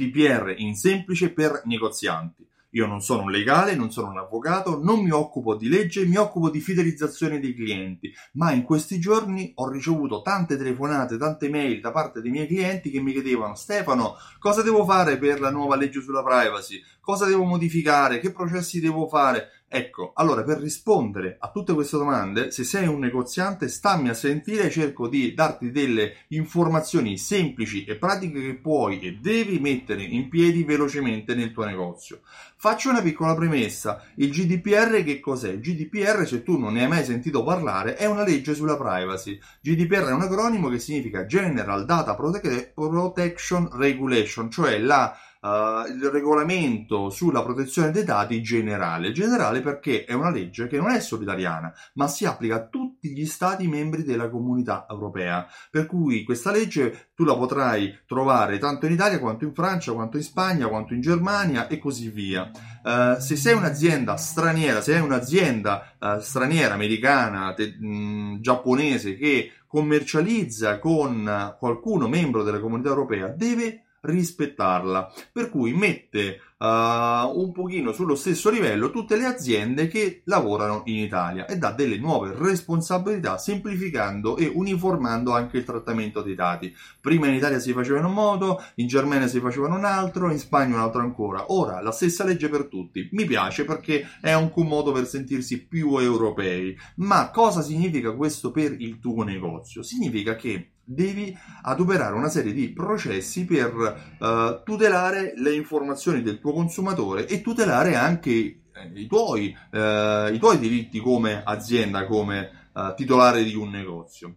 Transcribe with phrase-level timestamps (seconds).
[0.00, 2.48] GDPR in semplice per negozianti.
[2.74, 6.16] Io non sono un legale, non sono un avvocato, non mi occupo di legge, mi
[6.16, 11.80] occupo di fidelizzazione dei clienti, ma in questi giorni ho ricevuto tante telefonate, tante mail
[11.80, 15.74] da parte dei miei clienti che mi chiedevano Stefano, cosa devo fare per la nuova
[15.74, 16.80] legge sulla privacy?
[17.00, 18.20] Cosa devo modificare?
[18.20, 19.59] Che processi devo fare?
[19.72, 24.68] Ecco, allora per rispondere a tutte queste domande, se sei un negoziante, stammi a sentire,
[24.68, 30.64] cerco di darti delle informazioni semplici e pratiche che puoi e devi mettere in piedi
[30.64, 32.22] velocemente nel tuo negozio.
[32.56, 35.50] Faccio una piccola premessa, il GDPR che cos'è?
[35.50, 39.38] Il GDPR, se tu non ne hai mai sentito parlare, è una legge sulla privacy.
[39.60, 47.10] GDPR è un acronimo che significa General Data Protection Regulation, cioè la uh, il regolamento
[47.10, 49.12] sulla protezione dei dati generale.
[49.12, 53.26] Generale perché è una legge che non è solitariana, ma si applica a tutti gli
[53.26, 55.46] stati membri della comunità europea.
[55.70, 60.16] Per cui questa legge tu la potrai trovare tanto in Italia quanto in Francia, quanto
[60.16, 62.50] in Spagna, quanto in Germania e così via.
[62.82, 69.52] Uh, se sei un'azienda straniera, se sei un'azienda uh, straniera, americana, te, mh, giapponese che
[69.66, 77.92] commercializza con qualcuno membro della comunità europea, deve rispettarla, per cui mette uh, un pochino
[77.92, 83.38] sullo stesso livello tutte le aziende che lavorano in Italia e dà delle nuove responsabilità
[83.38, 86.74] semplificando e uniformando anche il trattamento dei dati.
[87.00, 90.30] Prima in Italia si faceva in un modo, in Germania si faceva in un altro,
[90.30, 91.52] in Spagna un altro ancora.
[91.52, 93.08] Ora la stessa legge per tutti.
[93.12, 96.76] Mi piace perché è anche un modo per sentirsi più europei.
[96.96, 99.82] Ma cosa significa questo per il tuo negozio?
[99.82, 103.72] Significa che devi adoperare una serie di processi per
[104.18, 108.60] uh, tutelare le informazioni del tuo consumatore e tutelare anche eh,
[108.94, 114.34] i, tuoi, uh, i, tuoi, diritti come azienda, come uh, titolare di un negozio.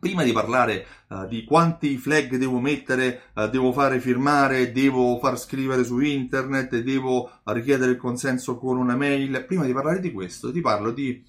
[0.00, 0.84] Prima di parlare
[1.28, 7.92] di quanti flag devo mettere, devo fare firmare, devo far scrivere su internet, devo richiedere
[7.92, 11.22] il consenso con una mail, prima di parlare di questo ti parlo di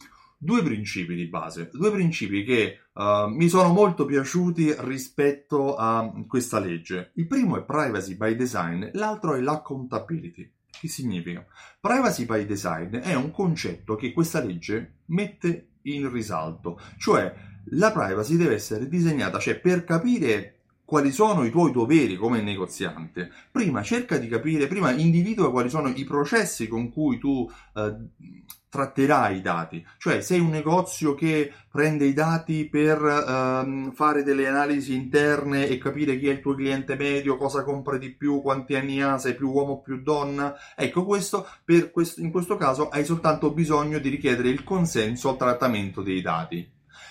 [0.44, 6.60] due principi di base, due principi che uh, mi sono molto piaciuti rispetto a questa
[6.60, 7.12] legge.
[7.16, 10.52] Il primo è privacy by design, l'altro è l'accountability.
[10.70, 11.46] Che significa?
[11.80, 17.34] Privacy by design è un concetto che questa legge mette in risalto, cioè
[17.68, 20.63] la privacy deve essere disegnata, cioè per capire
[20.94, 23.32] quali sono i tuoi doveri come negoziante.
[23.52, 27.96] Prima cerca di capire, prima individua quali sono i processi con cui tu eh,
[28.70, 29.84] tratterai i dati.
[29.98, 35.80] Cioè, sei un negozio che prende i dati per ehm, fare delle analisi interne e
[35.80, 39.34] capire chi è il tuo cliente medio, cosa compra di più, quanti anni ha, sei
[39.34, 40.54] più uomo o più donna.
[40.76, 41.48] Ecco, questo,
[41.92, 46.70] questo, in questo caso hai soltanto bisogno di richiedere il consenso al trattamento dei dati.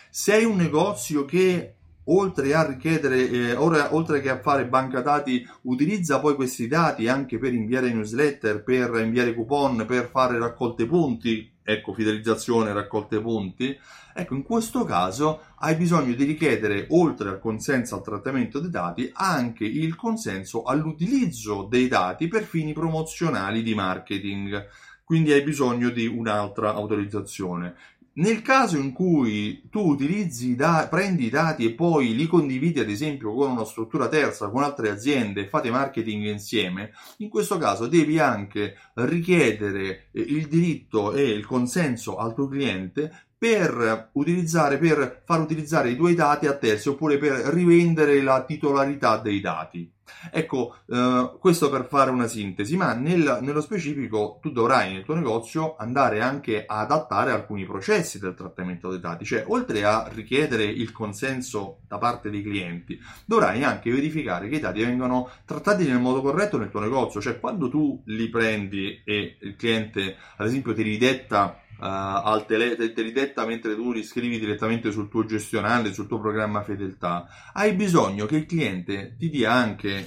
[0.09, 6.21] Sei un negozio che oltre a richiedere, eh, oltre che a fare banca dati, utilizza
[6.21, 11.93] poi questi dati anche per inviare newsletter, per inviare coupon, per fare raccolte punti, ecco
[11.93, 13.79] fidelizzazione, raccolte punti.
[14.15, 19.11] Ecco, in questo caso hai bisogno di richiedere, oltre al consenso al trattamento dei dati,
[19.15, 24.69] anche il consenso all'utilizzo dei dati per fini promozionali di marketing
[25.13, 27.75] quindi hai bisogno di un'altra autorizzazione.
[28.15, 32.91] Nel caso in cui tu utilizzi da- prendi i dati e poi li condividi ad
[32.91, 38.19] esempio con una struttura terza, con altre aziende fate marketing insieme, in questo caso devi
[38.19, 45.41] anche richiedere eh, il diritto e il consenso al tuo cliente per utilizzare, per far
[45.41, 49.93] utilizzare i tuoi dati a terzi oppure per rivendere la titolarità dei dati.
[50.31, 55.17] Ecco, eh, questo per fare una sintesi, ma nel, nello specifico tu dovrai nel tuo
[55.17, 60.63] negozio andare anche a adattare alcuni processi del trattamento dei dati, cioè oltre a richiedere
[60.63, 65.99] il consenso da parte dei clienti, dovrai anche verificare che i dati vengano trattati nel
[65.99, 70.73] modo corretto nel tuo negozio, cioè quando tu li prendi e il cliente ad esempio
[70.75, 75.25] ti ridetta al tele, te, te li detta mentre tu li scrivi direttamente sul tuo
[75.25, 80.07] gestionale, sul tuo programma fedeltà, hai bisogno che il cliente ti dia anche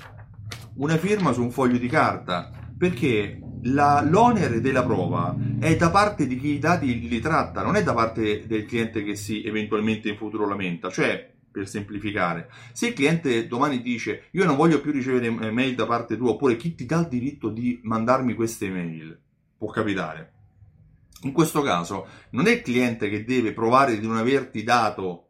[0.75, 6.27] una firma su un foglio di carta, perché la, l'onere della prova è da parte
[6.27, 10.09] di chi i dati li tratta, non è da parte del cliente che si eventualmente
[10.09, 14.91] in futuro lamenta, cioè per semplificare, se il cliente domani dice io non voglio più
[14.91, 19.17] ricevere mail da parte tua, oppure chi ti dà il diritto di mandarmi queste mail,
[19.57, 20.34] può capitare.
[21.21, 25.25] In questo caso non è il cliente che deve provare di non averti dato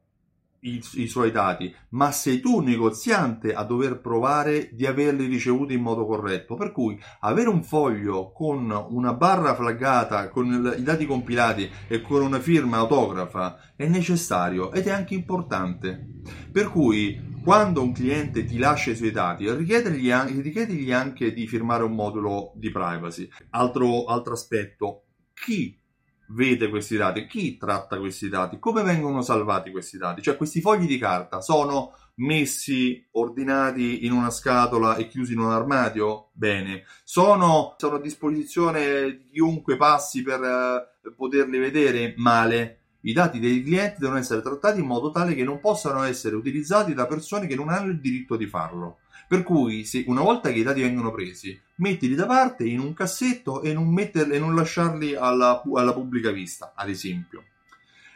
[0.66, 5.82] i, i, suoi dati, ma sei tu negoziante a dover provare di averli ricevuti in
[5.82, 6.56] modo corretto.
[6.56, 12.02] Per cui avere un foglio con una barra flaggata, con il, i dati compilati e
[12.02, 16.08] con una firma autografa è necessario ed è anche importante.
[16.52, 20.12] Per cui quando un cliente ti lascia i suoi dati, richiedergli,
[20.42, 23.30] richiedergli anche di firmare un modulo di privacy.
[23.52, 25.05] Altro, altro aspetto,
[25.36, 25.78] chi
[26.30, 30.88] vede questi dati, chi tratta questi dati, come vengono salvati questi dati, cioè questi fogli
[30.88, 36.30] di carta sono messi, ordinati in una scatola e chiusi in un armadio?
[36.34, 36.84] Bene.
[37.04, 42.14] Sono, sono a disposizione di chiunque passi per uh, poterli vedere?
[42.18, 42.80] Male.
[43.02, 46.96] I dati dei clienti devono essere trattati in modo tale che non possano essere utilizzati
[46.96, 48.98] da persone che non hanno il diritto di farlo.
[49.28, 52.94] Per cui, se una volta che i dati vengono presi, mettili da parte in un
[52.94, 57.44] cassetto e non, metterli, e non lasciarli alla, alla pubblica vista, ad esempio.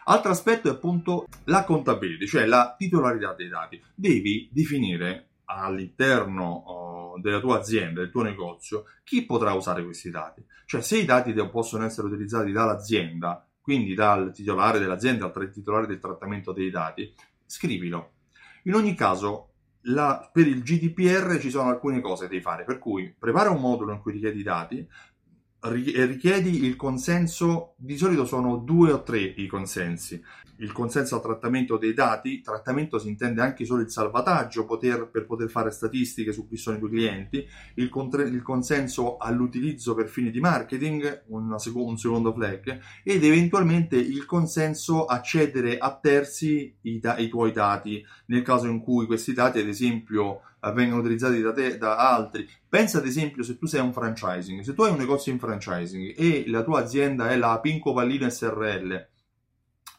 [0.06, 3.82] Altro aspetto è appunto la contabilità, cioè la titolarità dei dati.
[3.94, 10.44] Devi definire all'interno uh, della tua azienda, del tuo negozio, chi potrà usare questi dati.
[10.66, 16.00] Cioè, se i dati possono essere utilizzati dall'azienda, quindi dal titolare dell'azienda, dal titolare del
[16.00, 17.14] trattamento dei dati,
[17.46, 18.14] scrivilo.
[18.64, 19.49] In ogni caso,
[19.90, 23.92] la, per il GDPR ci sono alcune cose da fare, per cui prepara un modulo
[23.92, 24.88] in cui richiedi i dati,
[25.62, 30.22] richiedi il consenso, di solito sono due o tre i consensi.
[30.62, 35.26] Il consenso al trattamento dei dati, trattamento si intende anche solo il salvataggio poter, per
[35.26, 37.46] poter fare statistiche su chi sono i tuoi clienti,
[37.76, 41.24] il, contre, il consenso all'utilizzo per fini di marketing,
[41.56, 47.54] sec- un secondo flag, ed eventualmente il consenso a cedere a terzi i, i tuoi
[47.54, 50.42] dati, nel caso in cui questi dati, ad esempio,
[50.74, 52.48] vengono utilizzati da te, da altri.
[52.68, 56.14] Pensa ad esempio se tu sei un franchising, se tu hai un negozio in franchising
[56.18, 59.08] e la tua azienda è la Pinco Pallino SRL,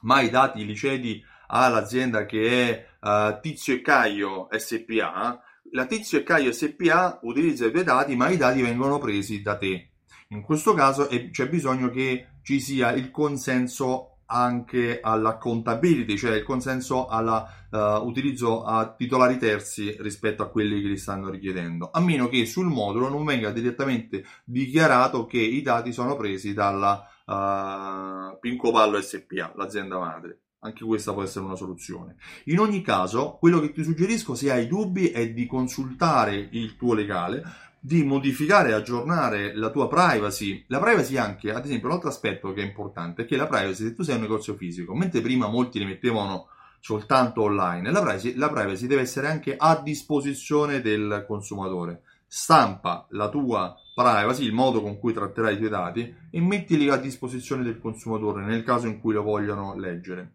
[0.03, 5.43] ma i dati li cedi all'azienda che è uh, Tizio e Caio SPA,
[5.73, 9.57] la Tizio e Caio SPA utilizza i tuoi dati, ma i dati vengono presi da
[9.57, 9.91] te.
[10.29, 17.09] In questo caso c'è bisogno che ci sia il consenso anche all'accountability, cioè il consenso
[17.09, 22.47] all'utilizzo uh, a titolari terzi rispetto a quelli che li stanno richiedendo, a meno che
[22.47, 29.01] sul modulo non venga direttamente dichiarato che i dati sono presi dalla uh, Pinco Pallo
[29.01, 30.39] SPA, l'azienda madre.
[30.63, 32.17] Anche questa può essere una soluzione.
[32.45, 36.93] In ogni caso, quello che ti suggerisco se hai dubbi è di consultare il tuo
[36.93, 37.43] legale
[37.83, 40.65] di modificare e aggiornare la tua privacy.
[40.69, 43.95] La privacy anche, ad esempio, l'altro aspetto che è importante è che la privacy, se
[43.95, 46.49] tu sei un negozio fisico, mentre prima molti li mettevano
[46.79, 52.03] soltanto online, la privacy, la privacy deve essere anche a disposizione del consumatore.
[52.27, 56.97] Stampa la tua privacy, il modo con cui tratterai i tuoi dati e mettili a
[56.97, 60.35] disposizione del consumatore nel caso in cui lo vogliano leggere.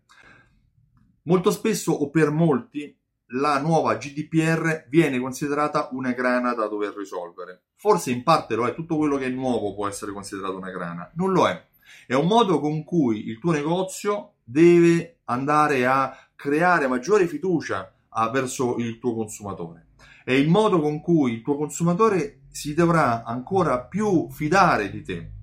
[1.24, 2.96] Molto spesso o per molti
[3.30, 7.64] la nuova GDPR viene considerata una grana da dover risolvere.
[7.76, 11.12] Forse in parte lo è, tutto quello che è nuovo può essere considerato una grana,
[11.16, 11.68] non lo è.
[12.08, 17.92] È un modo con cui il tuo negozio deve andare a creare maggiore fiducia
[18.32, 19.88] verso il tuo consumatore.
[20.24, 25.35] È il modo con cui il tuo consumatore si dovrà ancora più fidare di te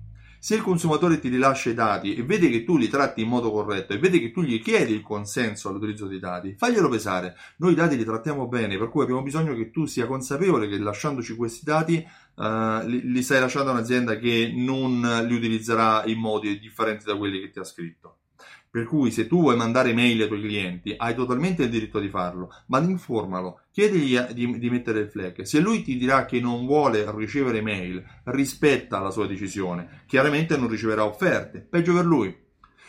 [0.43, 3.49] se il consumatore ti rilascia i dati e vede che tu li tratti in modo
[3.49, 7.37] corretto e vede che tu gli chiedi il consenso all'utilizzo dei dati, faglielo pesare.
[7.59, 10.77] Noi i dati li trattiamo bene, per cui abbiamo bisogno che tu sia consapevole che
[10.79, 12.05] lasciandoci questi dati
[12.35, 17.15] uh, li, li stai lasciando a un'azienda che non li utilizzerà in modi differenti da
[17.15, 18.17] quelli che ti ha scritto.
[18.73, 22.09] Per cui se tu vuoi mandare mail ai tuoi clienti, hai totalmente il diritto di
[22.09, 25.43] farlo, ma informalo, chiedigli di, di, mettere il flag.
[25.43, 30.01] Se lui ti dirà che non vuole ricevere mail, rispetta la sua decisione.
[30.07, 32.35] Chiaramente non riceverà offerte, peggio per lui.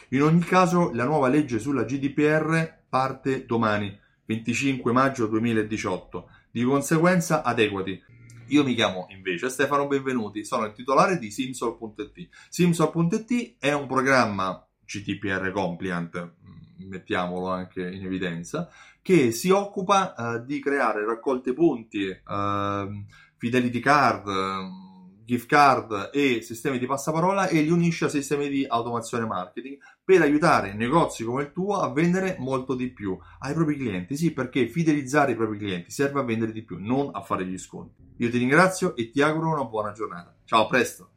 [0.09, 3.95] In ogni caso, la nuova legge sulla GDPR parte domani,
[4.25, 6.31] 25 maggio 2018.
[6.51, 8.03] Di conseguenza, adeguati.
[8.47, 12.29] Io mi chiamo invece Stefano Benvenuti, sono il titolare di Simsol.it.
[12.49, 14.67] Simsol.it è un programma
[15.03, 18.69] GDPR compliant, mm, mettiamolo anche in evidenza,
[19.03, 23.05] che si occupa uh, di creare raccolte punti, uh,
[23.37, 28.65] fidelity card, uh, gift card e sistemi di passaparola e li unisce a sistemi di
[28.67, 33.77] automazione marketing per aiutare negozi come il tuo a vendere molto di più ai propri
[33.77, 34.17] clienti.
[34.17, 37.59] Sì, perché fidelizzare i propri clienti serve a vendere di più, non a fare gli
[37.59, 38.03] sconti.
[38.19, 40.37] Io ti ringrazio e ti auguro una buona giornata.
[40.45, 41.14] Ciao, a presto!